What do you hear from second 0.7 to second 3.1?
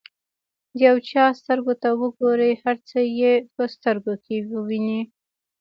د یو چا سترګو ته وګورئ هر څه